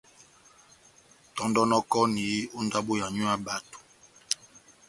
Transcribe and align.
Tɔ́ndɔnɔkɔni 1.35 2.25
ó 2.57 2.59
ndábo 2.65 2.91
yanywu 3.01 3.25
ya 3.29 3.35
bato. 3.45 3.77